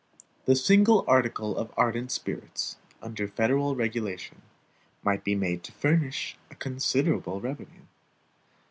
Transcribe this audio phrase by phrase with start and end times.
[0.45, 4.41] The single article of ardent spirits, under federal regulation,
[5.03, 7.83] might be made to furnish a considerable revenue.